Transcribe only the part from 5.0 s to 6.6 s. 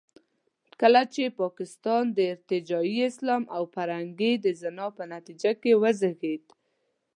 نتیجه کې وزېږېد.